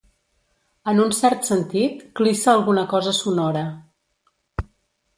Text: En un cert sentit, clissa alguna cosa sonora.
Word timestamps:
En 0.93 1.01
un 1.03 1.13
cert 1.17 1.45
sentit, 1.51 2.01
clissa 2.21 2.51
alguna 2.57 2.89
cosa 2.97 3.17
sonora. 3.23 3.67